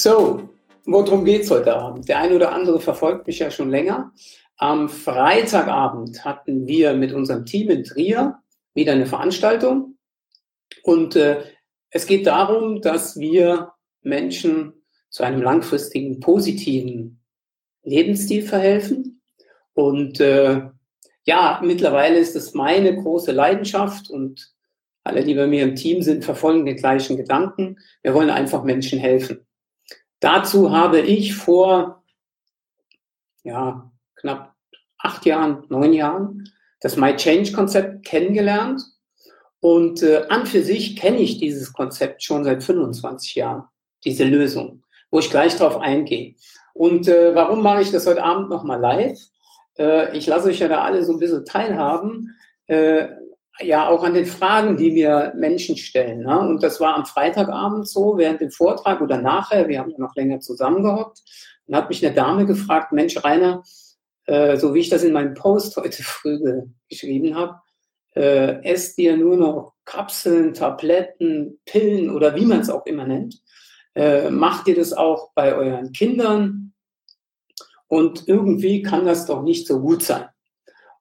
So, 0.00 0.48
worum 0.84 1.24
geht's 1.24 1.50
heute 1.50 1.74
Abend? 1.74 2.08
Der 2.08 2.20
eine 2.20 2.36
oder 2.36 2.52
andere 2.52 2.78
verfolgt 2.78 3.26
mich 3.26 3.40
ja 3.40 3.50
schon 3.50 3.68
länger. 3.68 4.12
Am 4.56 4.88
Freitagabend 4.88 6.24
hatten 6.24 6.68
wir 6.68 6.94
mit 6.94 7.12
unserem 7.12 7.44
Team 7.44 7.68
in 7.70 7.82
Trier 7.82 8.38
wieder 8.74 8.92
eine 8.92 9.06
Veranstaltung. 9.06 9.96
Und 10.84 11.16
äh, 11.16 11.42
es 11.90 12.06
geht 12.06 12.28
darum, 12.28 12.80
dass 12.80 13.18
wir 13.18 13.72
Menschen 14.02 14.72
zu 15.10 15.24
einem 15.24 15.42
langfristigen, 15.42 16.20
positiven 16.20 17.20
Lebensstil 17.82 18.42
verhelfen. 18.42 19.20
Und 19.74 20.20
äh, 20.20 20.60
ja, 21.24 21.60
mittlerweile 21.64 22.18
ist 22.18 22.36
es 22.36 22.54
meine 22.54 22.94
große 22.94 23.32
Leidenschaft 23.32 24.10
und 24.10 24.54
alle, 25.02 25.24
die 25.24 25.34
bei 25.34 25.48
mir 25.48 25.64
im 25.64 25.74
Team 25.74 26.02
sind, 26.02 26.24
verfolgen 26.24 26.66
den 26.66 26.76
gleichen 26.76 27.16
Gedanken. 27.16 27.78
Wir 28.02 28.14
wollen 28.14 28.30
einfach 28.30 28.62
Menschen 28.62 29.00
helfen. 29.00 29.44
Dazu 30.20 30.72
habe 30.72 31.00
ich 31.00 31.34
vor 31.34 32.02
ja, 33.44 33.90
knapp 34.16 34.54
acht 34.98 35.24
Jahren, 35.26 35.64
neun 35.68 35.92
Jahren 35.92 36.50
das 36.80 36.96
My 36.96 37.14
Change 37.16 37.52
Konzept 37.52 38.04
kennengelernt. 38.04 38.82
Und 39.60 40.02
äh, 40.02 40.24
an 40.28 40.46
für 40.46 40.62
sich 40.62 40.96
kenne 40.96 41.18
ich 41.18 41.38
dieses 41.38 41.72
Konzept 41.72 42.22
schon 42.22 42.44
seit 42.44 42.62
25 42.62 43.34
Jahren, 43.34 43.64
diese 44.04 44.24
Lösung, 44.24 44.84
wo 45.10 45.18
ich 45.18 45.30
gleich 45.30 45.56
drauf 45.56 45.78
eingehe. 45.78 46.36
Und 46.74 47.08
äh, 47.08 47.34
warum 47.34 47.62
mache 47.62 47.82
ich 47.82 47.90
das 47.90 48.06
heute 48.06 48.22
Abend 48.22 48.50
nochmal 48.50 48.80
live? 48.80 49.18
Äh, 49.76 50.16
ich 50.16 50.28
lasse 50.28 50.48
euch 50.48 50.60
ja 50.60 50.68
da 50.68 50.82
alle 50.82 51.04
so 51.04 51.12
ein 51.12 51.18
bisschen 51.18 51.44
teilhaben, 51.44 52.36
äh, 52.66 53.08
ja 53.60 53.88
auch 53.88 54.04
an 54.04 54.14
den 54.14 54.26
Fragen, 54.26 54.76
die 54.76 54.90
mir 54.90 55.32
Menschen 55.36 55.76
stellen. 55.76 56.20
Ne? 56.20 56.38
Und 56.38 56.62
das 56.62 56.80
war 56.80 56.94
am 56.94 57.06
Freitagabend 57.06 57.88
so, 57.88 58.16
während 58.16 58.40
dem 58.40 58.50
Vortrag 58.50 59.00
oder 59.00 59.18
nachher, 59.20 59.68
wir 59.68 59.80
haben 59.80 59.92
noch 59.98 60.14
länger 60.14 60.40
zusammengehockt, 60.40 61.22
und 61.66 61.76
hat 61.76 61.88
mich 61.88 62.04
eine 62.04 62.14
Dame 62.14 62.46
gefragt, 62.46 62.92
Mensch, 62.92 63.22
Rainer, 63.22 63.62
äh, 64.26 64.56
so 64.56 64.74
wie 64.74 64.80
ich 64.80 64.88
das 64.88 65.02
in 65.02 65.12
meinem 65.12 65.34
Post 65.34 65.76
heute 65.76 66.02
früh 66.02 66.62
geschrieben 66.88 67.34
habe, 67.34 67.60
äh, 68.14 68.62
esst 68.64 68.98
ihr 68.98 69.16
nur 69.16 69.36
noch 69.36 69.74
Kapseln, 69.84 70.54
Tabletten, 70.54 71.60
Pillen 71.64 72.10
oder 72.10 72.34
wie 72.34 72.46
man 72.46 72.60
es 72.60 72.70
auch 72.70 72.86
immer 72.86 73.06
nennt. 73.06 73.40
Äh, 73.94 74.30
macht 74.30 74.68
ihr 74.68 74.76
das 74.76 74.92
auch 74.92 75.30
bei 75.34 75.54
euren 75.54 75.92
Kindern? 75.92 76.72
Und 77.86 78.28
irgendwie 78.28 78.82
kann 78.82 79.06
das 79.06 79.26
doch 79.26 79.42
nicht 79.42 79.66
so 79.66 79.80
gut 79.80 80.02
sein. 80.02 80.28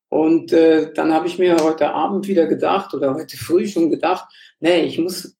Und 0.09 0.53
äh, 0.53 0.93
dann 0.93 1.13
habe 1.13 1.27
ich 1.27 1.37
mir 1.37 1.57
heute 1.63 1.91
Abend 1.93 2.27
wieder 2.27 2.47
gedacht 2.47 2.93
oder 2.93 3.13
heute 3.13 3.37
früh 3.37 3.67
schon 3.67 3.89
gedacht, 3.89 4.25
nee, 4.59 4.81
ich 4.83 4.97
muss, 4.97 5.35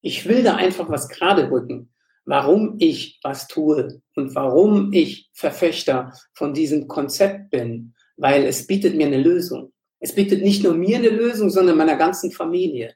ich 0.00 0.28
will 0.28 0.42
da 0.42 0.56
einfach 0.56 0.88
was 0.88 1.08
gerade 1.08 1.50
rücken 1.50 1.92
warum 2.24 2.76
ich 2.78 3.18
was 3.22 3.48
tue 3.48 4.00
und 4.14 4.34
warum 4.34 4.92
ich 4.92 5.30
Verfechter 5.32 6.12
von 6.34 6.54
diesem 6.54 6.88
Konzept 6.88 7.50
bin, 7.50 7.94
weil 8.16 8.44
es 8.44 8.66
bietet 8.66 8.94
mir 8.94 9.06
eine 9.06 9.20
Lösung. 9.20 9.72
Es 9.98 10.14
bietet 10.14 10.42
nicht 10.42 10.64
nur 10.64 10.74
mir 10.74 10.98
eine 10.98 11.08
Lösung, 11.08 11.50
sondern 11.50 11.76
meiner 11.76 11.96
ganzen 11.96 12.32
Familie. 12.32 12.94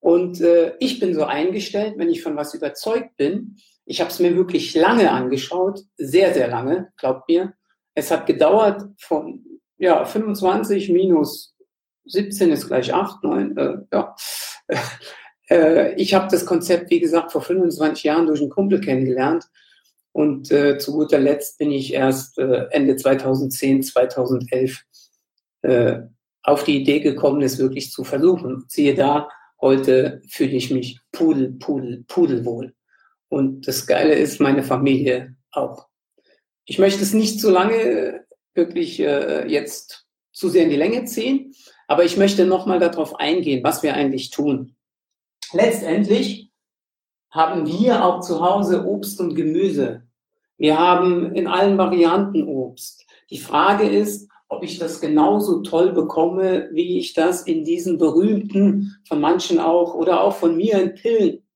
Und 0.00 0.40
äh, 0.40 0.74
ich 0.80 0.98
bin 0.98 1.14
so 1.14 1.24
eingestellt, 1.24 1.94
wenn 1.96 2.10
ich 2.10 2.22
von 2.22 2.36
was 2.36 2.54
überzeugt 2.54 3.16
bin. 3.16 3.56
Ich 3.84 4.00
habe 4.00 4.10
es 4.10 4.18
mir 4.18 4.34
wirklich 4.34 4.74
lange 4.74 5.10
angeschaut, 5.10 5.80
sehr, 5.96 6.34
sehr 6.34 6.48
lange, 6.48 6.92
glaubt 6.96 7.28
mir. 7.28 7.54
Es 7.94 8.10
hat 8.10 8.26
gedauert 8.26 8.84
von 8.98 9.44
ja, 9.82 10.04
25 10.04 10.90
minus 10.90 11.54
17 12.06 12.52
ist 12.52 12.68
gleich 12.68 12.94
8, 12.94 13.24
9, 13.24 13.56
äh, 13.56 13.76
ja. 13.92 14.16
Äh, 15.50 15.94
ich 15.96 16.14
habe 16.14 16.28
das 16.30 16.46
Konzept, 16.46 16.88
wie 16.90 17.00
gesagt, 17.00 17.32
vor 17.32 17.42
25 17.42 18.04
Jahren 18.04 18.26
durch 18.28 18.40
einen 18.40 18.48
Kumpel 18.48 18.80
kennengelernt. 18.80 19.44
Und 20.12 20.52
äh, 20.52 20.78
zu 20.78 20.92
guter 20.92 21.18
Letzt 21.18 21.58
bin 21.58 21.72
ich 21.72 21.92
erst 21.92 22.38
äh, 22.38 22.68
Ende 22.70 22.94
2010, 22.94 23.82
2011 23.82 24.82
äh, 25.62 25.98
auf 26.44 26.62
die 26.62 26.80
Idee 26.80 27.00
gekommen, 27.00 27.42
es 27.42 27.58
wirklich 27.58 27.90
zu 27.90 28.04
versuchen. 28.04 28.64
Siehe 28.68 28.94
da, 28.94 29.28
heute 29.60 30.22
fühle 30.28 30.52
ich 30.52 30.70
mich 30.70 31.00
pudel, 31.10 31.54
pudel, 31.58 32.04
pudelwohl. 32.06 32.72
Und 33.28 33.66
das 33.66 33.86
Geile 33.88 34.14
ist, 34.14 34.40
meine 34.40 34.62
Familie 34.62 35.34
auch. 35.50 35.88
Ich 36.64 36.78
möchte 36.78 37.02
es 37.02 37.12
nicht 37.12 37.40
zu 37.40 37.50
lange 37.50 38.24
wirklich 38.54 39.00
äh, 39.00 39.46
jetzt 39.48 40.06
zu 40.32 40.48
sehr 40.48 40.64
in 40.64 40.70
die 40.70 40.76
Länge 40.76 41.04
ziehen, 41.04 41.54
aber 41.86 42.04
ich 42.04 42.16
möchte 42.16 42.46
nochmal 42.46 42.78
darauf 42.78 43.16
eingehen, 43.16 43.62
was 43.62 43.82
wir 43.82 43.94
eigentlich 43.94 44.30
tun. 44.30 44.76
Letztendlich 45.52 46.50
haben 47.30 47.66
wir 47.66 48.04
auch 48.04 48.20
zu 48.20 48.40
Hause 48.40 48.86
Obst 48.86 49.20
und 49.20 49.34
Gemüse. 49.34 50.02
Wir 50.56 50.78
haben 50.78 51.34
in 51.34 51.46
allen 51.46 51.78
Varianten 51.78 52.46
Obst. 52.46 53.06
Die 53.30 53.38
Frage 53.38 53.88
ist, 53.88 54.28
ob 54.48 54.62
ich 54.62 54.78
das 54.78 55.00
genauso 55.00 55.62
toll 55.62 55.92
bekomme, 55.92 56.68
wie 56.72 56.98
ich 56.98 57.14
das 57.14 57.42
in 57.42 57.64
diesen 57.64 57.96
berühmten, 57.96 58.96
von 59.08 59.20
manchen 59.20 59.58
auch 59.58 59.94
oder 59.94 60.22
auch 60.22 60.36
von 60.36 60.56
mir 60.56 60.80
in 60.80 60.94
Pillen, 60.94 61.46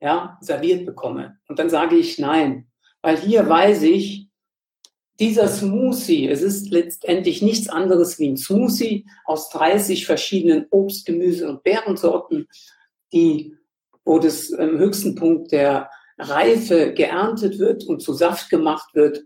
ja, 0.00 0.38
serviert 0.40 0.86
bekomme. 0.86 1.38
Und 1.48 1.58
dann 1.58 1.68
sage 1.68 1.96
ich 1.96 2.18
nein, 2.18 2.66
weil 3.02 3.18
hier 3.18 3.46
weiß 3.46 3.82
ich, 3.82 4.23
dieser 5.20 5.48
Smoothie, 5.48 6.28
es 6.28 6.42
ist 6.42 6.70
letztendlich 6.70 7.40
nichts 7.40 7.68
anderes 7.68 8.18
wie 8.18 8.28
ein 8.28 8.36
Smoothie 8.36 9.06
aus 9.24 9.48
30 9.50 10.06
verschiedenen 10.06 10.66
Obst, 10.70 11.06
Gemüse 11.06 11.48
und 11.48 11.62
Beerensorten 11.62 12.48
die, 13.14 13.56
wo 14.04 14.18
das 14.18 14.50
im 14.50 14.78
höchsten 14.78 15.14
Punkt 15.14 15.52
der 15.52 15.88
Reife 16.18 16.92
geerntet 16.92 17.58
wird 17.58 17.84
und 17.84 18.00
zu 18.00 18.12
Saft 18.12 18.50
gemacht 18.50 18.94
wird. 18.94 19.24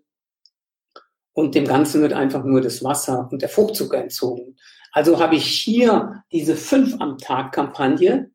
Und 1.32 1.54
dem 1.54 1.66
Ganzen 1.66 2.03
wird 2.03 2.12
einfach 2.12 2.44
nur 2.44 2.60
das 2.60 2.84
Wasser 2.84 3.28
und 3.31 3.43
der 3.43 3.49
Fruchtzucker 3.49 3.99
entzogen. 3.99 4.56
Also 4.93 5.19
habe 5.19 5.37
ich 5.37 5.47
hier 5.47 6.25
diese 6.32 6.56
fünf 6.56 7.00
am 7.00 7.19
Tag 7.19 7.53
Kampagne 7.53 8.31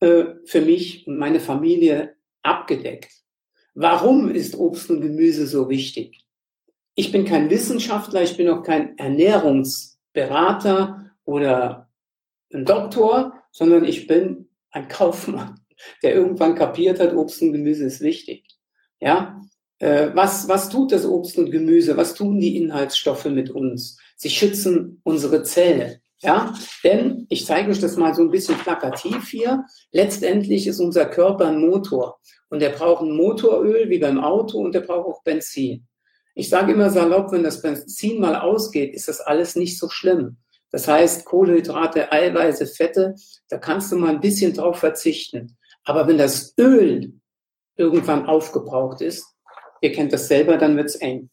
äh, 0.00 0.24
für 0.44 0.60
mich 0.60 1.06
und 1.06 1.18
meine 1.18 1.40
Familie 1.40 2.16
abgedeckt. 2.42 3.12
Warum 3.74 4.30
ist 4.30 4.56
Obst 4.56 4.90
und 4.90 5.00
Gemüse 5.00 5.46
so 5.46 5.68
wichtig? 5.68 6.24
Ich 6.94 7.10
bin 7.10 7.24
kein 7.24 7.48
Wissenschaftler, 7.48 8.22
ich 8.22 8.36
bin 8.36 8.50
auch 8.50 8.62
kein 8.62 8.98
Ernährungsberater 8.98 11.10
oder 11.24 11.88
ein 12.52 12.66
Doktor, 12.66 13.32
sondern 13.50 13.84
ich 13.84 14.06
bin 14.06 14.50
ein 14.70 14.88
Kaufmann, 14.88 15.60
der 16.02 16.14
irgendwann 16.14 16.54
kapiert 16.54 17.00
hat, 17.00 17.14
Obst 17.14 17.40
und 17.40 17.52
Gemüse 17.52 17.86
ist 17.86 18.02
wichtig. 18.02 18.44
Ja, 19.00 19.40
äh, 19.78 20.10
was, 20.14 20.48
was 20.48 20.68
tut 20.68 20.92
das 20.92 21.06
Obst 21.06 21.38
und 21.38 21.50
Gemüse? 21.50 21.96
Was 21.96 22.14
tun 22.14 22.38
die 22.38 22.56
Inhaltsstoffe 22.56 23.24
mit 23.24 23.50
uns? 23.50 23.98
Sie 24.16 24.30
schützen 24.30 25.00
unsere 25.02 25.42
Zellen. 25.42 25.98
Ja, 26.20 26.54
denn 26.84 27.26
ich 27.30 27.46
zeige 27.46 27.70
euch 27.70 27.80
das 27.80 27.96
mal 27.96 28.14
so 28.14 28.22
ein 28.22 28.30
bisschen 28.30 28.56
plakativ 28.56 29.28
hier. 29.28 29.64
Letztendlich 29.90 30.68
ist 30.68 30.78
unser 30.78 31.06
Körper 31.06 31.48
ein 31.48 31.66
Motor 31.66 32.20
und 32.48 32.62
der 32.62 32.68
braucht 32.68 33.02
ein 33.02 33.16
Motoröl 33.16 33.90
wie 33.90 33.98
beim 33.98 34.20
Auto 34.20 34.58
und 34.58 34.72
der 34.72 34.82
braucht 34.82 35.08
auch 35.08 35.22
Benzin. 35.24 35.88
Ich 36.34 36.48
sage 36.48 36.72
immer 36.72 36.90
salopp, 36.90 37.32
wenn 37.32 37.42
das 37.42 37.60
Benzin 37.60 38.20
mal 38.20 38.36
ausgeht, 38.36 38.94
ist 38.94 39.08
das 39.08 39.20
alles 39.20 39.56
nicht 39.56 39.78
so 39.78 39.88
schlimm. 39.88 40.38
Das 40.70 40.88
heißt, 40.88 41.26
Kohlenhydrate, 41.26 42.10
Eiweiße, 42.10 42.66
Fette, 42.66 43.14
da 43.48 43.58
kannst 43.58 43.92
du 43.92 43.96
mal 43.96 44.10
ein 44.10 44.20
bisschen 44.20 44.54
drauf 44.54 44.78
verzichten. 44.78 45.56
Aber 45.84 46.06
wenn 46.06 46.18
das 46.18 46.54
Öl 46.58 47.12
irgendwann 47.76 48.26
aufgebraucht 48.26 49.02
ist, 49.02 49.26
ihr 49.82 49.92
kennt 49.92 50.12
das 50.12 50.28
selber, 50.28 50.56
dann 50.56 50.76
wird's 50.76 50.94
eng. 50.94 51.28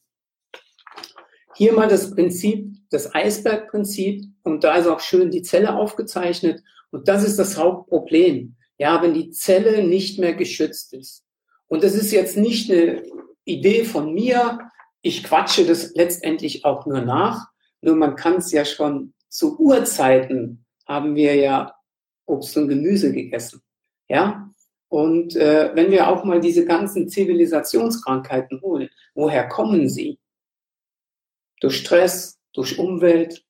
Hier 1.55 1.73
mal 1.73 1.87
das 1.87 2.11
Prinzip, 2.11 2.75
das 2.89 3.13
Eisbergprinzip, 3.13 4.25
und 4.43 4.63
da 4.63 4.75
ist 4.75 4.87
auch 4.87 4.99
schön 4.99 5.31
die 5.31 5.41
Zelle 5.41 5.75
aufgezeichnet. 5.75 6.61
Und 6.91 7.07
das 7.07 7.23
ist 7.23 7.37
das 7.37 7.57
Hauptproblem. 7.57 8.55
Ja, 8.77 9.01
wenn 9.01 9.13
die 9.13 9.29
Zelle 9.31 9.83
nicht 9.83 10.19
mehr 10.19 10.33
geschützt 10.33 10.93
ist. 10.93 11.23
Und 11.67 11.83
das 11.83 11.93
ist 11.93 12.11
jetzt 12.11 12.35
nicht 12.35 12.71
eine 12.71 13.03
Idee 13.45 13.83
von 13.83 14.13
mir. 14.13 14.59
Ich 15.01 15.23
quatsche 15.23 15.65
das 15.65 15.93
letztendlich 15.95 16.65
auch 16.65 16.85
nur 16.85 17.01
nach. 17.01 17.47
Nur 17.81 17.95
man 17.95 18.15
kann 18.15 18.35
es 18.35 18.51
ja 18.51 18.65
schon 18.65 19.13
zu 19.29 19.57
Urzeiten 19.59 20.65
haben 20.87 21.15
wir 21.15 21.35
ja 21.35 21.75
Obst 22.25 22.57
und 22.57 22.67
Gemüse 22.67 23.13
gegessen. 23.13 23.61
Ja? 24.07 24.49
Und 24.89 25.35
äh, 25.35 25.71
wenn 25.75 25.91
wir 25.91 26.09
auch 26.09 26.23
mal 26.23 26.41
diese 26.41 26.65
ganzen 26.65 27.07
Zivilisationskrankheiten 27.07 28.59
holen, 28.61 28.89
woher 29.13 29.47
kommen 29.47 29.87
sie? 29.87 30.19
Durch 31.61 31.77
Stress, 31.77 32.39
durch 32.53 32.79
Umwelt 32.79 33.45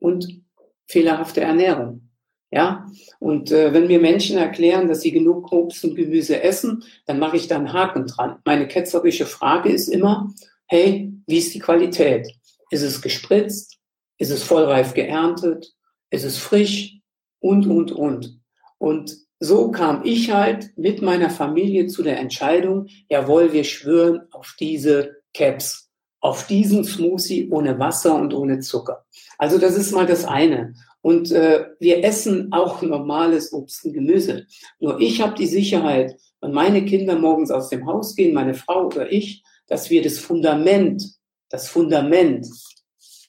und 0.00 0.42
fehlerhafte 0.86 1.42
Ernährung. 1.42 2.08
Ja, 2.50 2.90
und 3.18 3.52
äh, 3.52 3.74
wenn 3.74 3.88
mir 3.88 4.00
Menschen 4.00 4.38
erklären, 4.38 4.88
dass 4.88 5.02
sie 5.02 5.12
genug 5.12 5.52
Obst 5.52 5.84
und 5.84 5.96
Gemüse 5.96 6.42
essen, 6.42 6.82
dann 7.04 7.18
mache 7.18 7.36
ich 7.36 7.46
da 7.46 7.56
einen 7.56 7.74
Haken 7.74 8.06
dran. 8.06 8.38
Meine 8.46 8.66
ketzerische 8.66 9.26
Frage 9.26 9.68
ist 9.68 9.88
immer, 9.88 10.32
hey, 10.68 11.12
wie 11.26 11.38
ist 11.38 11.54
die 11.54 11.58
Qualität? 11.58 12.28
Ist 12.70 12.82
es 12.82 13.02
gespritzt? 13.02 13.78
Ist 14.18 14.30
es 14.30 14.42
vollreif 14.42 14.94
geerntet? 14.94 15.74
Ist 16.10 16.24
es 16.24 16.38
frisch? 16.38 17.00
Und, 17.40 17.66
und, 17.66 17.92
und. 17.92 18.40
Und 18.78 19.16
so 19.40 19.70
kam 19.70 20.04
ich 20.04 20.32
halt 20.32 20.76
mit 20.76 21.02
meiner 21.02 21.30
Familie 21.30 21.86
zu 21.86 22.02
der 22.02 22.18
Entscheidung, 22.18 22.86
jawohl, 23.08 23.52
wir 23.52 23.64
schwören 23.64 24.22
auf 24.32 24.56
diese 24.58 25.16
Caps, 25.32 25.90
auf 26.20 26.46
diesen 26.46 26.84
Smoothie 26.84 27.48
ohne 27.50 27.78
Wasser 27.78 28.14
und 28.16 28.34
ohne 28.34 28.58
Zucker. 28.60 29.04
Also 29.38 29.58
das 29.58 29.76
ist 29.76 29.92
mal 29.92 30.06
das 30.06 30.24
eine. 30.24 30.74
Und 31.00 31.30
äh, 31.30 31.66
wir 31.78 32.04
essen 32.04 32.52
auch 32.52 32.82
normales 32.82 33.52
Obst 33.52 33.84
und 33.84 33.92
Gemüse. 33.92 34.46
Nur 34.80 35.00
ich 35.00 35.20
habe 35.20 35.36
die 35.36 35.46
Sicherheit, 35.46 36.16
wenn 36.40 36.52
meine 36.52 36.84
Kinder 36.84 37.16
morgens 37.16 37.52
aus 37.52 37.68
dem 37.68 37.86
Haus 37.86 38.16
gehen, 38.16 38.34
meine 38.34 38.54
Frau 38.54 38.86
oder 38.86 39.10
ich, 39.12 39.44
dass 39.68 39.90
wir 39.90 40.02
das 40.02 40.18
Fundament, 40.18 41.04
das 41.48 41.68
Fundament 41.68 42.46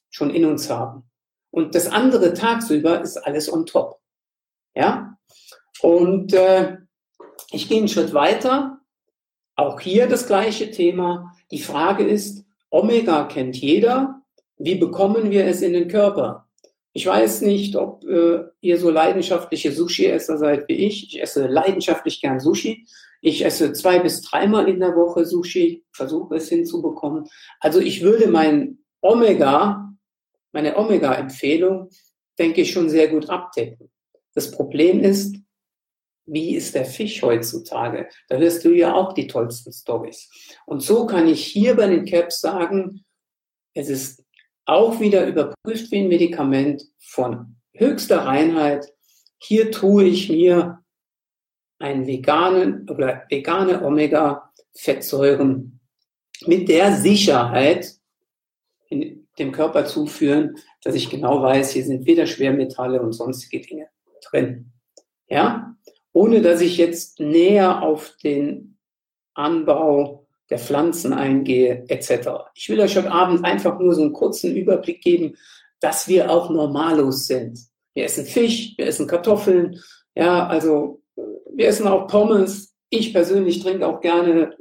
schon 0.10 0.30
in 0.32 0.46
uns 0.46 0.70
haben. 0.70 1.04
Und 1.52 1.76
das 1.76 1.88
andere 1.88 2.34
tagsüber 2.34 3.02
ist 3.02 3.18
alles 3.18 3.52
on 3.52 3.66
top. 3.66 4.00
Ja? 4.76 5.18
Und 5.82 6.34
äh, 6.34 6.78
ich 7.52 7.70
gehe 7.70 7.80
einen 7.80 7.88
Schritt 7.88 8.14
weiter. 8.14 8.80
Auch 9.56 9.80
hier 9.80 10.08
das 10.08 10.28
gleiche 10.28 10.72
Thema. 10.72 11.34
Die 11.52 11.62
Frage 11.62 12.06
ist, 12.06 12.46
Omega 12.70 13.26
kennt 13.26 13.58
jeder. 13.58 14.22
Wie 14.58 14.76
bekommen 14.76 15.32
wir 15.32 15.46
es 15.46 15.62
in 15.62 15.74
den 15.74 15.88
Körper? 15.88 16.48
Ich 16.94 17.06
weiß 17.06 17.42
nicht, 17.42 17.76
ob 17.76 18.04
äh, 18.06 18.44
ihr 18.62 18.78
so 18.78 18.90
leidenschaftliche 18.90 19.72
Sushi-Esser 19.72 20.38
seid 20.38 20.68
wie 20.68 20.74
ich. 20.74 21.08
Ich 21.08 21.22
esse 21.22 21.48
leidenschaftlich 21.48 22.22
gern 22.22 22.40
Sushi. 22.40 22.86
Ich 23.22 23.44
esse 23.44 23.74
zwei 23.74 24.00
bis 24.00 24.22
dreimal 24.22 24.70
in 24.70 24.80
der 24.80 24.96
Woche 24.96 25.26
Sushi, 25.26 25.84
versuche 25.92 26.36
es 26.36 26.50
hinzubekommen. 26.50 27.28
Also 27.60 27.80
ich 27.80 28.02
würde 28.02 28.28
mein 28.28 28.80
Omega, 29.02 29.94
meine 30.52 30.78
Omega-Empfehlung, 30.78 31.90
denke 32.38 32.62
ich, 32.62 32.72
schon 32.72 32.90
sehr 32.90 33.10
gut 33.10 33.30
abdecken. 33.30 33.90
Das 34.34 34.52
Problem 34.52 35.02
ist, 35.02 35.36
wie 36.26 36.56
ist 36.56 36.76
der 36.76 36.86
Fisch 36.86 37.22
heutzutage? 37.22 38.08
Da 38.28 38.38
hörst 38.38 38.64
du 38.64 38.70
ja 38.70 38.94
auch 38.94 39.14
die 39.14 39.28
tollsten 39.28 39.74
Stories. 39.74 40.30
Und 40.66 40.82
so 40.82 41.06
kann 41.06 41.28
ich 41.28 41.44
hier 41.44 41.76
bei 41.76 41.88
den 41.88 42.06
Caps 42.06 42.40
sagen, 42.40 43.04
es 43.74 43.90
ist 43.90 44.24
auch 44.66 45.00
wieder 45.00 45.26
überprüft 45.26 45.92
wie 45.92 46.00
ein 46.00 46.08
Medikament 46.08 46.84
von 47.00 47.56
höchster 47.74 48.26
Reinheit. 48.26 48.94
Hier 49.40 49.72
tue 49.72 50.04
ich 50.06 50.30
mir 50.30 50.84
einen 51.80 52.06
veganen 52.06 52.88
oder 52.90 53.24
vegane 53.30 53.84
Omega-Fettsäuren 53.84 55.80
mit 56.46 56.70
der 56.70 56.96
Sicherheit 56.96 57.96
in 58.90 59.28
dem 59.38 59.52
Körper 59.52 59.86
zuführen, 59.86 60.58
dass 60.84 60.96
ich 60.96 61.10
genau 61.10 61.42
weiß, 61.42 61.72
hier 61.72 61.84
sind 61.84 62.06
weder 62.06 62.26
Schwermetalle 62.26 63.02
und 63.02 63.14
sonstige 63.14 63.66
Dinge 63.66 63.88
drin. 64.22 64.72
Ja? 65.28 65.70
ohne 66.14 66.42
dass 66.42 66.62
ich 66.62 66.78
jetzt 66.78 67.20
näher 67.20 67.82
auf 67.82 68.16
den 68.24 68.78
Anbau 69.34 70.28
der 70.50 70.60
Pflanzen 70.60 71.14
eingehe, 71.14 71.86
etc. 71.88 72.30
Ich 72.56 72.70
will 72.70 72.80
euch 72.80 72.98
heute 72.98 73.12
Abend 73.12 73.46
einfach 73.46 73.80
nur 73.80 73.94
so 73.94 74.02
einen 74.02 74.14
kurzen 74.14 74.56
Überblick 74.56 75.02
geben, 75.02 75.38
dass 75.80 76.08
wir 76.08 76.30
auch 76.30 76.50
normalos 76.50 77.28
sind. 77.28 77.60
Wir 77.94 78.06
essen 78.06 78.26
Fisch, 78.26 78.74
wir 78.78 78.88
essen 78.88 79.08
Kartoffeln, 79.08 79.80
ja, 80.16 80.48
also 80.48 81.02
wir 81.60 81.68
essen 81.68 81.88
auch 81.88 82.08
Pommes. 82.08 82.74
Ich 82.90 83.12
persönlich 83.12 83.62
trinke 83.62 83.86
auch 83.86 84.00
gerne 84.00 84.56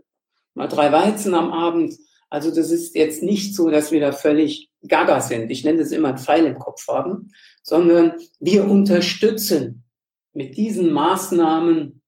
mal 0.54 0.66
drei 0.66 0.90
Weizen 0.90 1.32
am 1.32 1.52
Abend. 1.52 1.94
Also 2.28 2.52
das 2.52 2.72
ist 2.72 2.96
jetzt 2.96 3.22
nicht 3.22 3.54
so, 3.54 3.70
dass 3.70 3.92
wir 3.92 4.00
da 4.00 4.10
völlig 4.10 4.68
gaga 4.86 5.20
sind. 5.20 5.48
Ich 5.48 5.62
nenne 5.62 5.78
das 5.78 5.92
immer 5.92 6.08
ein 6.08 6.18
Pfeil 6.18 6.44
im 6.44 6.58
Kopf 6.58 6.88
haben, 6.88 7.30
sondern 7.62 8.14
wir 8.40 8.68
unterstützen 8.68 9.84
mit 10.32 10.56
diesen 10.56 10.92
Maßnahmen 10.92 12.02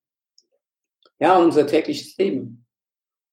ja 1.19 1.37
unser 1.37 1.65
tägliches 1.67 2.17
Leben. 2.17 2.65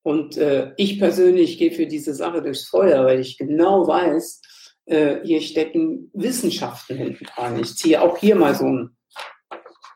Und 0.03 0.37
äh, 0.37 0.75
ich 0.77 1.01
persönlich 1.01 1.59
gehe 1.59 1.73
für 1.73 1.89
diese 1.89 2.15
Sache 2.15 2.41
durchs 2.41 2.69
Feuer, 2.69 3.05
weil 3.05 3.19
ich 3.19 3.37
genau 3.37 3.85
weiß, 3.89 4.43
äh, 4.85 5.17
hier 5.25 5.41
stecken 5.41 6.09
Wissenschaften 6.15 6.97
hinten 6.97 7.25
dran. 7.25 7.59
Ich 7.59 7.75
ziehe 7.75 8.01
auch 8.01 8.17
hier 8.17 8.37
mal 8.37 8.55
so 8.55 8.65
einen, 8.65 8.97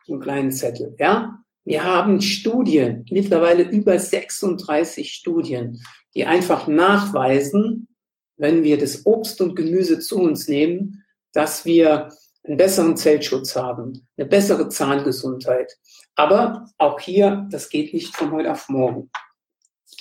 so 0.05 0.13
einen 0.13 0.21
kleinen 0.21 0.51
Zettel. 0.51 0.93
Ja, 0.99 1.42
wir 1.65 1.83
haben 1.83 2.21
Studien, 2.21 3.05
mittlerweile 3.09 3.63
über 3.63 3.97
36 3.97 5.13
Studien, 5.13 5.81
die 6.13 6.25
einfach 6.25 6.67
nachweisen, 6.67 7.87
wenn 8.35 8.63
wir 8.63 8.77
das 8.77 9.05
Obst 9.05 9.39
und 9.39 9.55
Gemüse 9.55 9.99
zu 9.99 10.19
uns 10.19 10.47
nehmen, 10.47 11.03
dass 11.31 11.63
wir 11.63 12.09
einen 12.43 12.57
besseren 12.57 12.97
Zellschutz 12.97 13.55
haben, 13.55 14.07
eine 14.17 14.27
bessere 14.27 14.67
Zahngesundheit. 14.67 15.77
Aber 16.15 16.69
auch 16.77 16.99
hier, 16.99 17.47
das 17.49 17.69
geht 17.69 17.93
nicht 17.93 18.15
von 18.15 18.31
heute 18.31 18.51
auf 18.51 18.67
morgen. 18.67 19.09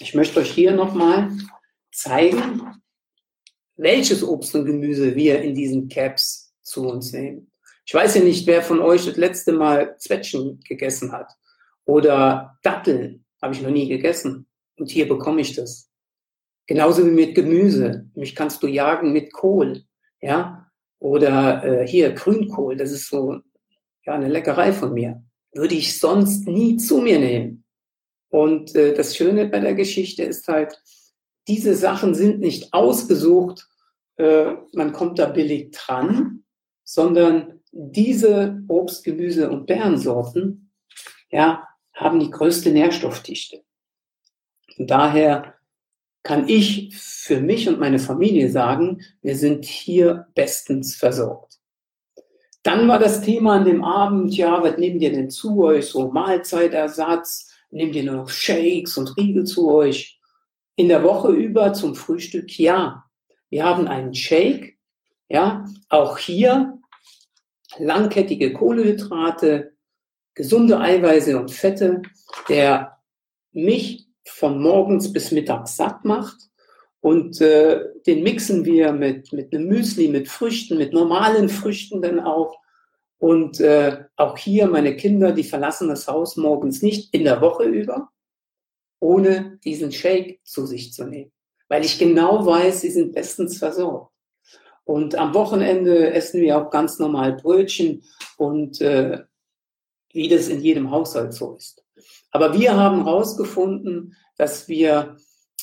Ich 0.00 0.14
möchte 0.14 0.40
euch 0.40 0.50
hier 0.50 0.72
nochmal 0.72 1.30
zeigen, 1.92 2.82
welches 3.76 4.24
Obst 4.24 4.54
und 4.56 4.64
Gemüse 4.64 5.14
wir 5.14 5.40
in 5.42 5.54
diesen 5.54 5.88
Caps 5.88 6.52
zu 6.62 6.88
uns 6.88 7.12
nehmen. 7.12 7.52
Ich 7.84 7.94
weiß 7.94 8.16
ja 8.16 8.22
nicht, 8.22 8.46
wer 8.46 8.62
von 8.62 8.80
euch 8.80 9.06
das 9.06 9.16
letzte 9.16 9.52
Mal 9.52 9.96
Zwetschgen 9.98 10.60
gegessen 10.60 11.12
hat 11.12 11.32
oder 11.84 12.58
Datteln 12.62 13.24
habe 13.40 13.54
ich 13.54 13.62
noch 13.62 13.70
nie 13.70 13.88
gegessen 13.88 14.46
und 14.78 14.90
hier 14.90 15.08
bekomme 15.08 15.40
ich 15.40 15.54
das. 15.54 15.90
Genauso 16.66 17.04
wie 17.04 17.10
mit 17.10 17.34
Gemüse. 17.34 18.08
Mich 18.14 18.36
kannst 18.36 18.62
du 18.62 18.68
jagen 18.68 19.12
mit 19.12 19.32
Kohl. 19.32 19.84
Ja, 20.20 20.70
oder 21.00 21.64
äh, 21.64 21.86
hier 21.86 22.12
Grünkohl, 22.12 22.76
das 22.76 22.92
ist 22.92 23.08
so 23.08 23.40
ja, 24.04 24.14
eine 24.14 24.28
Leckerei 24.28 24.72
von 24.72 24.94
mir. 24.94 25.22
Würde 25.52 25.74
ich 25.74 25.98
sonst 25.98 26.46
nie 26.46 26.76
zu 26.76 26.98
mir 26.98 27.18
nehmen. 27.18 27.64
Und 28.28 28.74
äh, 28.76 28.94
das 28.94 29.16
Schöne 29.16 29.48
bei 29.48 29.58
der 29.58 29.74
Geschichte 29.74 30.22
ist 30.22 30.46
halt, 30.46 30.80
diese 31.48 31.74
Sachen 31.74 32.14
sind 32.14 32.38
nicht 32.38 32.72
ausgesucht, 32.72 33.68
äh, 34.16 34.52
man 34.74 34.92
kommt 34.92 35.18
da 35.18 35.26
billig 35.26 35.72
dran, 35.72 36.44
sondern 36.84 37.60
diese 37.72 38.62
Obst, 38.68 39.02
Gemüse 39.02 39.50
und 39.50 39.66
Beerensorten 39.66 40.62
ja, 41.32 41.66
haben 41.94 42.20
die 42.20 42.30
größte 42.30 42.70
Nährstoffdichte. 42.70 43.62
Und 44.78 44.90
daher 44.90 45.54
kann 46.22 46.48
ich 46.48 46.96
für 46.96 47.40
mich 47.40 47.68
und 47.68 47.80
meine 47.80 47.98
Familie 47.98 48.50
sagen, 48.50 49.02
wir 49.22 49.36
sind 49.36 49.64
hier 49.64 50.26
bestens 50.34 50.94
versorgt. 50.94 51.58
Dann 52.62 52.86
war 52.86 53.00
das 53.00 53.22
Thema 53.22 53.54
an 53.54 53.64
dem 53.64 53.82
Abend, 53.82 54.36
ja, 54.36 54.62
was 54.62 54.78
nehmt 54.78 55.02
ihr 55.02 55.10
denn 55.10 55.30
zu 55.30 55.64
euch? 55.64 55.86
So 55.86 56.12
Mahlzeitersatz, 56.12 57.50
nehmt 57.70 57.96
ihr 57.96 58.04
noch 58.04 58.28
Shakes 58.28 58.96
und 58.96 59.16
Riegel 59.16 59.44
zu 59.44 59.72
euch? 59.72 60.20
In 60.76 60.88
der 60.88 61.02
Woche 61.02 61.32
über 61.32 61.72
zum 61.72 61.96
Frühstück, 61.96 62.56
ja. 62.58 63.04
Wir 63.50 63.64
haben 63.64 63.88
einen 63.88 64.14
Shake, 64.14 64.78
ja, 65.28 65.64
auch 65.88 66.18
hier 66.18 66.78
langkettige 67.78 68.52
Kohlehydrate, 68.52 69.71
gesunde 70.34 70.80
Eiweiße 70.80 71.38
und 71.38 71.50
Fette, 71.50 72.02
der 72.48 72.98
mich 73.52 74.06
von 74.26 74.60
morgens 74.60 75.12
bis 75.12 75.30
mittags 75.30 75.76
satt 75.76 76.04
macht. 76.04 76.36
Und 77.00 77.40
äh, 77.40 77.80
den 78.06 78.22
mixen 78.22 78.64
wir 78.64 78.92
mit, 78.92 79.32
mit 79.32 79.52
einem 79.52 79.66
Müsli, 79.66 80.08
mit 80.08 80.28
Früchten, 80.28 80.78
mit 80.78 80.92
normalen 80.92 81.48
Früchten 81.48 82.00
dann 82.00 82.20
auch. 82.20 82.60
Und 83.18 83.60
äh, 83.60 84.04
auch 84.16 84.38
hier 84.38 84.68
meine 84.68 84.96
Kinder, 84.96 85.32
die 85.32 85.44
verlassen 85.44 85.88
das 85.88 86.06
Haus 86.06 86.36
morgens 86.36 86.82
nicht 86.82 87.12
in 87.12 87.24
der 87.24 87.40
Woche 87.40 87.64
über, 87.64 88.10
ohne 89.00 89.58
diesen 89.64 89.92
Shake 89.92 90.40
zu 90.44 90.66
sich 90.66 90.92
zu 90.92 91.04
nehmen. 91.04 91.32
Weil 91.68 91.84
ich 91.84 91.98
genau 91.98 92.46
weiß, 92.46 92.80
sie 92.80 92.90
sind 92.90 93.14
bestens 93.14 93.58
versorgt. 93.58 94.12
Und 94.84 95.14
am 95.14 95.34
Wochenende 95.34 96.12
essen 96.12 96.40
wir 96.40 96.58
auch 96.58 96.70
ganz 96.70 96.98
normal 96.98 97.34
Brötchen 97.34 98.02
und 98.36 98.80
äh, 98.80 99.22
wie 100.12 100.28
das 100.28 100.48
in 100.48 100.60
jedem 100.60 100.90
Haushalt 100.90 101.34
so 101.34 101.56
ist. 101.56 101.84
Aber 102.30 102.58
wir 102.58 102.76
haben 102.76 103.04
herausgefunden, 103.04 104.16
dass 104.36 104.68
wir 104.68 105.16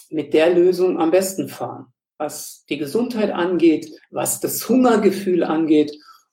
mit 0.10 0.34
der 0.34 0.54
Lösung 0.54 1.00
am 1.00 1.12
besten 1.12 1.50
fahren, 1.50 1.88
was 2.18 2.66
die 2.70 2.78
Gesundheit 2.78 3.32
angeht, 3.32 3.90
was 4.12 4.40
das 4.40 4.68
Hungergefühl 4.68 5.44
angeht 5.44 5.92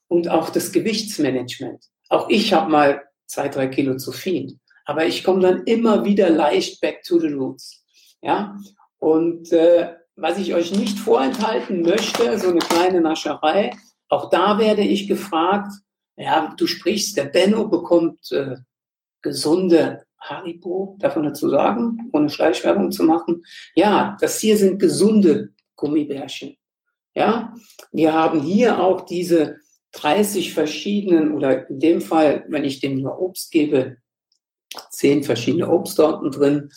und 0.08 0.28
auch 0.28 0.50
das 0.50 0.73
Gewichtsmanagement. 0.73 1.85
Auch 2.08 2.28
ich 2.28 2.52
habe 2.52 2.70
mal 2.70 3.02
zwei, 3.26 3.49
drei 3.49 3.66
Kilo 3.68 3.96
zu 3.96 4.12
viel, 4.12 4.58
aber 4.85 5.06
ich 5.06 5.25
komme 5.25 5.40
dann 5.40 5.64
immer 5.64 6.04
wieder 6.04 6.30
leicht 6.30 6.80
back 6.80 7.02
to 7.02 7.18
the 7.18 7.28
roots. 7.28 7.82
Ja, 8.23 8.56
und 8.99 9.52
äh, 9.52 9.94
was 10.16 10.38
ich 10.38 10.54
euch 10.54 10.73
nicht 10.73 10.99
vorenthalten 10.99 11.82
möchte, 11.82 12.38
so 12.38 12.49
eine 12.49 12.58
kleine 12.58 13.00
Nascherei, 13.00 13.76
auch 14.08 14.30
da 14.30 14.58
werde 14.58 14.82
ich 14.82 15.08
gefragt, 15.08 15.73
ja, 16.16 16.54
du 16.56 16.66
sprichst, 16.66 17.16
der 17.16 17.26
Benno 17.26 17.68
bekommt 17.68 18.32
äh, 18.32 18.56
gesunde 19.23 20.04
Haribo, 20.18 20.96
darf 20.99 21.16
man 21.16 21.26
dazu 21.26 21.49
sagen, 21.50 22.11
ohne 22.12 22.30
Schleichwerbung 22.30 22.90
zu 22.90 23.04
machen. 23.04 23.44
Ja, 23.75 24.16
das 24.20 24.40
hier 24.40 24.56
sind 24.56 24.78
gesunde 24.78 25.50
Gummibärchen. 25.76 26.56
Ja, 27.14 27.54
wir 27.92 28.12
haben 28.12 28.40
hier 28.40 28.80
auch 28.80 29.02
diese 29.02 29.58
30 29.92 30.52
verschiedenen 30.52 31.32
oder 31.32 31.68
in 31.68 31.80
dem 31.80 32.00
Fall, 32.00 32.44
wenn 32.49 32.64
ich 32.64 32.80
dem 32.80 33.00
nur 33.00 33.18
Obst 33.20 33.50
gebe, 33.50 33.99
zehn 34.90 35.23
verschiedene 35.23 35.70
Obstsorten 35.70 36.30
drin 36.30 36.70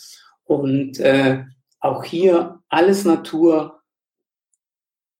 und 0.44 0.98
äh, 1.00 1.44
auch 1.80 2.04
hier 2.04 2.62
alles 2.68 3.04
Natur, 3.04 3.82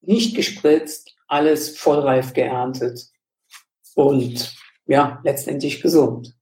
nicht 0.01 0.35
gespritzt, 0.35 1.15
alles 1.27 1.77
vollreif 1.77 2.33
geerntet 2.33 3.10
und 3.95 4.55
ja, 4.87 5.19
letztendlich 5.23 5.81
gesund. 5.81 6.35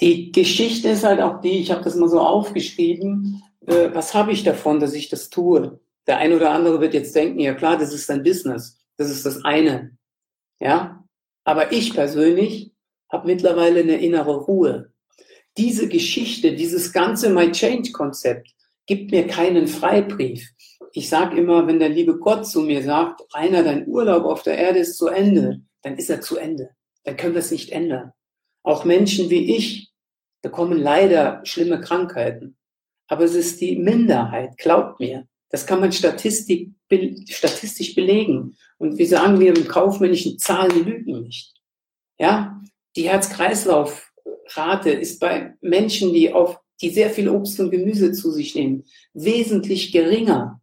Die 0.00 0.30
Geschichte 0.30 0.88
ist 0.90 1.04
halt 1.04 1.20
auch 1.20 1.40
die, 1.40 1.58
ich 1.58 1.70
habe 1.70 1.82
das 1.82 1.96
mal 1.96 2.08
so 2.08 2.20
aufgeschrieben, 2.20 3.42
äh, 3.66 3.90
was 3.92 4.14
habe 4.14 4.32
ich 4.32 4.44
davon, 4.44 4.80
dass 4.80 4.92
ich 4.92 5.08
das 5.08 5.30
tue? 5.30 5.80
Der 6.06 6.18
eine 6.18 6.36
oder 6.36 6.50
andere 6.50 6.80
wird 6.80 6.94
jetzt 6.94 7.14
denken, 7.14 7.40
ja 7.40 7.54
klar, 7.54 7.78
das 7.78 7.92
ist 7.92 8.08
dein 8.08 8.22
Business, 8.22 8.78
das 8.96 9.10
ist 9.10 9.26
das 9.26 9.44
eine. 9.44 9.96
Ja, 10.60 11.04
aber 11.44 11.72
ich 11.72 11.94
persönlich 11.94 12.72
habe 13.10 13.26
mittlerweile 13.26 13.80
eine 13.80 13.96
innere 13.96 14.36
Ruhe. 14.36 14.92
Diese 15.56 15.88
Geschichte, 15.88 16.54
dieses 16.54 16.92
ganze 16.92 17.30
My 17.30 17.50
Change 17.50 17.92
Konzept 17.92 18.54
gibt 18.86 19.10
mir 19.10 19.26
keinen 19.26 19.66
Freibrief. 19.66 20.50
Ich 20.92 21.08
sage 21.08 21.36
immer, 21.38 21.66
wenn 21.66 21.78
der 21.78 21.88
liebe 21.88 22.18
Gott 22.18 22.46
zu 22.46 22.62
mir 22.62 22.82
sagt, 22.82 23.22
einer, 23.32 23.62
dein 23.62 23.86
Urlaub 23.86 24.24
auf 24.24 24.42
der 24.42 24.58
Erde 24.58 24.80
ist 24.80 24.96
zu 24.96 25.08
Ende, 25.08 25.62
dann 25.86 25.96
ist 25.98 26.10
er 26.10 26.20
zu 26.20 26.36
Ende. 26.36 26.70
Dann 27.04 27.16
können 27.16 27.34
wir 27.34 27.38
es 27.38 27.52
nicht 27.52 27.70
ändern. 27.70 28.12
Auch 28.64 28.84
Menschen 28.84 29.30
wie 29.30 29.54
ich 29.54 29.92
bekommen 30.42 30.78
leider 30.80 31.42
schlimme 31.44 31.80
Krankheiten. 31.80 32.56
Aber 33.06 33.22
es 33.22 33.36
ist 33.36 33.60
die 33.60 33.76
Minderheit, 33.76 34.58
glaubt 34.58 34.98
mir. 34.98 35.28
Das 35.48 35.64
kann 35.64 35.78
man 35.78 35.92
statistisch 35.92 36.74
belegen. 36.88 38.56
Und 38.78 38.98
wie 38.98 39.06
sagen 39.06 39.38
wir 39.38 39.56
im 39.56 39.68
kaufmännischen 39.68 40.40
Zahlen 40.40 40.84
lügen 40.84 41.22
nicht. 41.22 41.54
Ja, 42.18 42.60
die 42.96 43.08
Herz-Kreislauf-Rate 43.08 44.90
ist 44.90 45.20
bei 45.20 45.54
Menschen, 45.60 46.12
die 46.12 46.32
auf, 46.32 46.58
die 46.80 46.90
sehr 46.90 47.10
viel 47.10 47.28
Obst 47.28 47.60
und 47.60 47.70
Gemüse 47.70 48.10
zu 48.10 48.32
sich 48.32 48.56
nehmen, 48.56 48.82
wesentlich 49.14 49.92
geringer. 49.92 50.60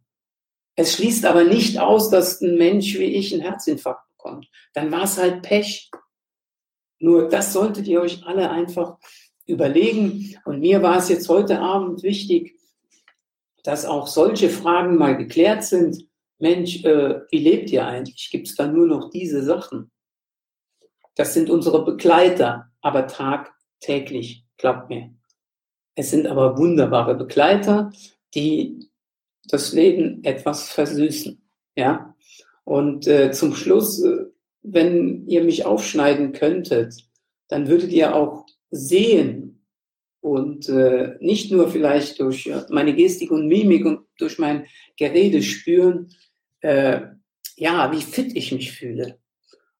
Es 0.76 0.92
schließt 0.92 1.24
aber 1.24 1.44
nicht 1.44 1.78
aus, 1.78 2.10
dass 2.10 2.42
ein 2.42 2.58
Mensch 2.58 2.98
wie 2.98 3.04
ich 3.04 3.32
einen 3.32 3.42
Herzinfarkt 3.42 4.03
bekommt. 4.24 4.48
Dann 4.72 4.90
war 4.90 5.04
es 5.04 5.18
halt 5.18 5.42
Pech. 5.42 5.90
Nur 6.98 7.28
das 7.28 7.52
solltet 7.52 7.86
ihr 7.86 8.00
euch 8.00 8.24
alle 8.26 8.50
einfach 8.50 8.98
überlegen. 9.46 10.36
Und 10.44 10.60
mir 10.60 10.82
war 10.82 10.98
es 10.98 11.08
jetzt 11.08 11.28
heute 11.28 11.60
Abend 11.60 12.02
wichtig, 12.02 12.58
dass 13.62 13.84
auch 13.84 14.06
solche 14.06 14.48
Fragen 14.48 14.96
mal 14.96 15.16
geklärt 15.16 15.64
sind. 15.64 16.08
Mensch, 16.38 16.84
äh, 16.84 17.20
wie 17.30 17.38
lebt 17.38 17.70
ihr 17.70 17.86
eigentlich? 17.86 18.30
Gibt 18.30 18.48
es 18.48 18.56
da 18.56 18.66
nur 18.66 18.86
noch 18.86 19.10
diese 19.10 19.42
Sachen? 19.42 19.90
Das 21.14 21.32
sind 21.32 21.48
unsere 21.48 21.84
Begleiter, 21.84 22.70
aber 22.80 23.06
tagtäglich, 23.06 24.44
glaubt 24.56 24.88
mir. 24.88 25.14
Es 25.94 26.10
sind 26.10 26.26
aber 26.26 26.58
wunderbare 26.58 27.14
Begleiter, 27.14 27.92
die 28.34 28.90
das 29.44 29.72
Leben 29.72 30.24
etwas 30.24 30.70
versüßen. 30.70 31.40
Ja. 31.76 32.13
Und 32.64 33.06
äh, 33.06 33.30
zum 33.32 33.54
Schluss, 33.54 34.02
äh, 34.02 34.24
wenn 34.62 35.26
ihr 35.28 35.44
mich 35.44 35.66
aufschneiden 35.66 36.32
könntet, 36.32 36.94
dann 37.48 37.68
würdet 37.68 37.92
ihr 37.92 38.14
auch 38.14 38.46
sehen 38.70 39.66
und 40.20 40.70
äh, 40.70 41.16
nicht 41.20 41.52
nur 41.52 41.68
vielleicht 41.68 42.18
durch 42.18 42.46
äh, 42.46 42.62
meine 42.70 42.94
Gestik 42.94 43.30
und 43.30 43.46
Mimik 43.46 43.84
und 43.84 44.06
durch 44.18 44.38
mein 44.38 44.66
Gerede 44.96 45.42
spüren, 45.42 46.08
äh, 46.60 47.02
ja, 47.56 47.92
wie 47.92 48.00
fit 48.00 48.34
ich 48.34 48.50
mich 48.50 48.72
fühle. 48.72 49.18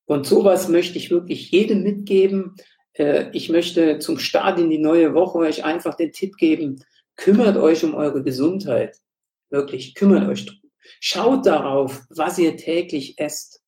Und 0.04 0.26
sowas 0.26 0.68
möchte 0.68 0.98
ich 0.98 1.10
wirklich 1.10 1.50
jedem 1.50 1.82
mitgeben. 1.82 2.56
Äh, 2.92 3.30
ich 3.32 3.48
möchte 3.48 3.98
zum 4.00 4.18
Start 4.18 4.58
in 4.58 4.68
die 4.68 4.78
neue 4.78 5.14
Woche 5.14 5.38
euch 5.38 5.64
einfach 5.64 5.94
den 5.94 6.12
Tipp 6.12 6.36
geben, 6.36 6.84
kümmert 7.16 7.56
euch 7.56 7.82
um 7.82 7.94
eure 7.94 8.22
Gesundheit. 8.22 8.98
Wirklich, 9.48 9.94
kümmert 9.94 10.28
euch 10.28 10.44
drum. 10.44 10.63
Schaut 11.00 11.46
darauf, 11.46 12.02
was 12.10 12.38
ihr 12.38 12.56
täglich 12.56 13.18
esst. 13.18 13.62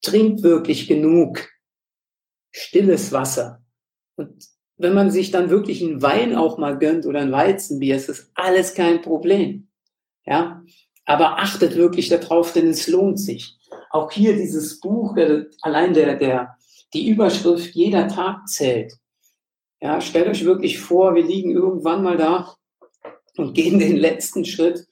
Trinkt 0.00 0.42
wirklich 0.42 0.88
genug. 0.88 1.48
Stilles 2.50 3.12
Wasser. 3.12 3.62
Und 4.16 4.46
wenn 4.76 4.94
man 4.94 5.10
sich 5.10 5.30
dann 5.30 5.50
wirklich 5.50 5.82
einen 5.82 6.02
Wein 6.02 6.34
auch 6.34 6.58
mal 6.58 6.78
gönnt 6.78 7.06
oder 7.06 7.20
ein 7.20 7.32
Weizenbier, 7.32 7.96
ist 7.96 8.08
das 8.08 8.30
alles 8.34 8.74
kein 8.74 9.00
Problem. 9.00 9.68
Ja, 10.24 10.62
aber 11.04 11.38
achtet 11.38 11.76
wirklich 11.76 12.08
darauf, 12.08 12.52
denn 12.52 12.68
es 12.68 12.88
lohnt 12.88 13.18
sich. 13.18 13.56
Auch 13.90 14.10
hier 14.10 14.36
dieses 14.36 14.80
Buch, 14.80 15.16
allein 15.62 15.94
der, 15.94 16.16
der, 16.16 16.56
die 16.94 17.08
Überschrift 17.08 17.74
Jeder 17.74 18.08
Tag 18.08 18.48
zählt. 18.48 18.94
Ja, 19.80 20.00
stellt 20.00 20.28
euch 20.28 20.44
wirklich 20.44 20.78
vor, 20.78 21.14
wir 21.14 21.24
liegen 21.24 21.50
irgendwann 21.50 22.02
mal 22.02 22.16
da 22.16 22.54
und 23.36 23.54
gehen 23.54 23.78
den 23.78 23.96
letzten 23.96 24.44
Schritt 24.44 24.86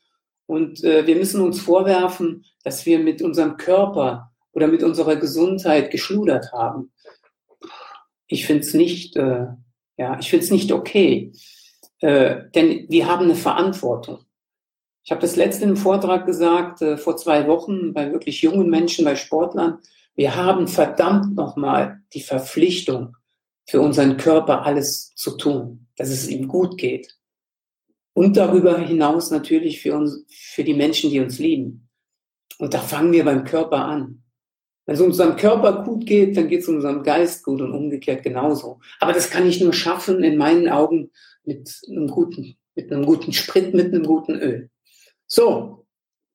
und 0.51 0.83
äh, 0.83 1.07
wir 1.07 1.15
müssen 1.15 1.41
uns 1.43 1.61
vorwerfen, 1.61 2.45
dass 2.65 2.85
wir 2.85 2.99
mit 2.99 3.23
unserem 3.23 3.57
Körper 3.57 4.33
oder 4.51 4.67
mit 4.67 4.83
unserer 4.83 5.15
Gesundheit 5.15 5.93
geschludert 5.93 6.51
haben. 6.53 6.91
Ich 8.27 8.47
finde 8.47 8.63
es 8.63 8.75
nicht, 8.75 9.15
äh, 9.15 9.47
ja, 9.97 10.19
ich 10.19 10.29
finde 10.29 10.45
es 10.45 10.51
nicht 10.51 10.73
okay, 10.73 11.33
äh, 12.01 12.49
denn 12.53 12.87
wir 12.89 13.07
haben 13.07 13.27
eine 13.27 13.37
Verantwortung. 13.37 14.25
Ich 15.05 15.13
habe 15.13 15.21
das 15.21 15.37
letzte 15.37 15.67
im 15.67 15.77
Vortrag 15.77 16.27
gesagt, 16.27 16.83
äh, 16.83 16.97
vor 16.97 17.17
zwei 17.17 17.47
Wochen 17.47 17.93
bei 17.93 18.11
wirklich 18.11 18.43
jungen 18.43 18.69
Menschen, 18.69 19.05
bei 19.05 19.15
Sportlern. 19.15 19.79
Wir 20.17 20.35
haben 20.35 20.67
verdammt 20.67 21.37
nochmal 21.37 22.01
die 22.13 22.23
Verpflichtung, 22.23 23.15
für 23.69 23.81
unseren 23.81 24.17
Körper 24.17 24.67
alles 24.67 25.15
zu 25.15 25.37
tun, 25.37 25.87
dass 25.95 26.09
es 26.09 26.27
ihm 26.27 26.49
gut 26.49 26.77
geht. 26.77 27.20
Und 28.13 28.37
darüber 28.37 28.79
hinaus 28.79 29.31
natürlich 29.31 29.81
für 29.81 29.97
uns, 29.97 30.25
für 30.29 30.65
die 30.65 30.75
Menschen, 30.75 31.11
die 31.11 31.21
uns 31.21 31.39
lieben. 31.39 31.89
Und 32.59 32.75
da 32.75 32.81
fangen 32.81 33.13
wir 33.13 33.25
beim 33.25 33.45
Körper 33.45 33.85
an. 33.85 34.23
Wenn 34.87 34.95
es 34.95 35.01
unserem 35.01 35.37
Körper 35.37 35.85
gut 35.85 36.05
geht, 36.05 36.37
dann 36.37 36.49
geht 36.49 36.63
es 36.63 36.69
unserem 36.69 37.03
Geist 37.03 37.45
gut 37.45 37.61
und 37.61 37.73
umgekehrt 37.73 38.25
genauso. 38.25 38.81
Aber 38.99 39.13
das 39.13 39.31
kann 39.31 39.47
ich 39.47 39.61
nur 39.61 39.73
schaffen, 39.73 40.25
in 40.25 40.37
meinen 40.37 40.69
Augen, 40.69 41.11
mit 41.45 41.81
einem 41.89 42.09
guten, 42.09 42.57
mit 42.75 42.93
einem 42.93 43.07
guten 43.07 43.33
Sprit, 43.33 43.73
mit 43.73 43.95
einem 43.95 44.05
guten 44.05 44.35
Öl. 44.35 44.71
So, 45.27 45.87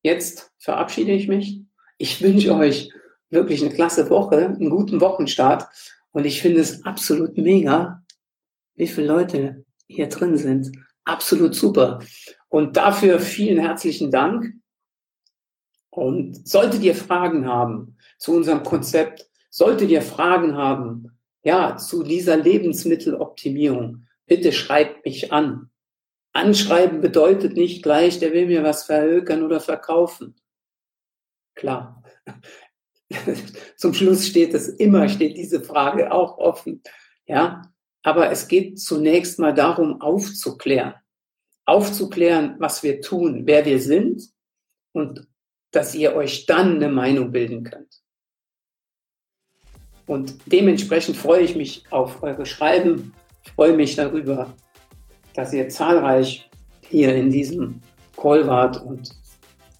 jetzt 0.03 0.51
verabschiede 0.57 1.11
ich 1.11 1.27
mich. 1.27 1.61
Ich 1.97 2.21
wünsche 2.21 2.55
euch 2.55 2.91
wirklich 3.29 3.61
eine 3.61 3.73
klasse 3.73 4.09
Woche, 4.09 4.37
einen 4.37 4.69
guten 4.69 5.01
Wochenstart. 5.01 5.67
Und 6.11 6.25
ich 6.25 6.41
finde 6.41 6.61
es 6.61 6.85
absolut 6.85 7.37
mega, 7.37 8.03
wie 8.75 8.87
viele 8.87 9.07
Leute 9.07 9.65
hier 9.87 10.07
drin 10.07 10.37
sind. 10.37 10.71
Absolut 11.05 11.55
super. 11.55 11.99
Und 12.49 12.77
dafür 12.77 13.19
vielen 13.19 13.59
herzlichen 13.59 14.11
Dank. 14.11 14.53
Und 15.91 16.47
solltet 16.47 16.83
ihr 16.83 16.95
Fragen 16.95 17.47
haben 17.47 17.97
zu 18.17 18.33
unserem 18.33 18.63
Konzept, 18.63 19.29
solltet 19.49 19.89
ihr 19.89 20.01
Fragen 20.01 20.57
haben, 20.57 21.17
ja, 21.43 21.77
zu 21.77 22.03
dieser 22.03 22.35
Lebensmitteloptimierung, 22.37 24.07
bitte 24.25 24.51
schreibt 24.51 25.05
mich 25.05 25.31
an. 25.31 25.69
Anschreiben 26.33 26.99
bedeutet 26.99 27.53
nicht 27.53 27.83
gleich, 27.83 28.19
der 28.19 28.33
will 28.33 28.47
mir 28.47 28.63
was 28.63 28.83
verhökern 28.83 29.43
oder 29.43 29.61
verkaufen. 29.61 30.35
Klar. 31.53 32.03
Zum 33.77 33.93
Schluss 33.93 34.27
steht 34.27 34.53
es 34.53 34.67
immer, 34.67 35.07
steht 35.07 35.37
diese 35.37 35.61
Frage 35.61 36.11
auch 36.11 36.37
offen. 36.37 36.81
Ja, 37.25 37.61
aber 38.05 38.29
es 38.29 38.47
geht 38.47 38.79
zunächst 38.79 39.39
mal 39.39 39.51
darum, 39.51 39.99
aufzuklären. 39.99 40.93
Aufzuklären, 41.65 42.55
was 42.59 42.83
wir 42.83 43.01
tun, 43.01 43.41
wer 43.45 43.65
wir 43.65 43.81
sind 43.81 44.29
und 44.93 45.27
dass 45.71 45.95
ihr 45.95 46.15
euch 46.15 46.45
dann 46.45 46.75
eine 46.75 46.89
Meinung 46.89 47.31
bilden 47.31 47.63
könnt. 47.63 48.03
Und 50.05 50.35
dementsprechend 50.45 51.17
freue 51.17 51.41
ich 51.41 51.55
mich 51.55 51.83
auf 51.89 52.21
eure 52.21 52.45
Schreiben, 52.45 53.11
freue 53.55 53.75
mich 53.75 53.95
darüber, 53.95 54.53
dass 55.33 55.51
ihr 55.51 55.67
zahlreich 55.67 56.47
hier 56.87 57.15
in 57.15 57.31
diesem 57.31 57.81
Call 58.15 58.45
wart 58.45 58.79
und 58.83 59.09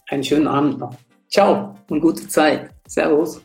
einen 0.10 0.24
schönen 0.24 0.48
Abend 0.48 0.79
noch. 0.79 0.96
Ciao 1.29 1.77
und 1.89 2.01
gute 2.01 2.27
Zeit. 2.27 2.72
Servus. 2.88 3.45